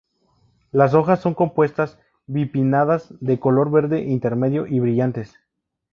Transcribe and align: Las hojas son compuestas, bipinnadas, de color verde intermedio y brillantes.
Las 0.71 0.95
hojas 0.95 1.21
son 1.21 1.35
compuestas, 1.35 1.99
bipinnadas, 2.25 3.13
de 3.19 3.39
color 3.39 3.69
verde 3.69 3.99
intermedio 4.01 4.65
y 4.65 4.79
brillantes. 4.79 5.37